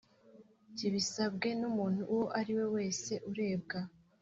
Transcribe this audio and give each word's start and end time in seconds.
Kibisabwe 0.77 1.49
n 1.59 1.61
umuntu 1.69 2.01
uwo 2.13 2.25
ari 2.39 2.53
we 2.57 2.65
wese 2.75 3.13
urebwa 3.29 3.79